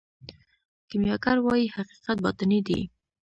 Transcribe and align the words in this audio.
کیمیاګر 0.89 1.37
وايي 1.45 1.65
حقیقت 1.75 2.17
باطني 2.25 2.59
دی. 2.67 2.79